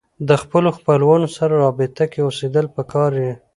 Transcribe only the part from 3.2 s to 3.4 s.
يي